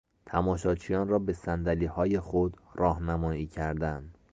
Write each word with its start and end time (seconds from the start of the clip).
تماشاچیان 0.25 1.07
را 1.07 1.19
به 1.19 1.33
صندلیهای 1.33 2.19
خود 2.19 2.57
راهنمایی 2.75 3.47
کردن 3.47 4.13